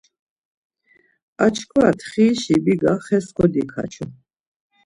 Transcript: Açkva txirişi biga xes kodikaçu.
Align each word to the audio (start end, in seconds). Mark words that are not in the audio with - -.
Açkva 1.45 1.87
txirişi 1.99 2.55
biga 2.65 2.93
xes 3.05 3.25
kodikaçu. 3.37 4.05